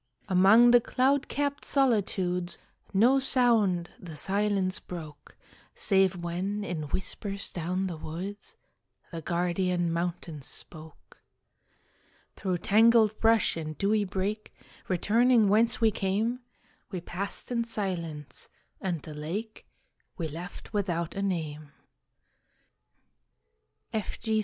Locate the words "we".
15.79-15.91, 16.89-16.99, 20.17-20.27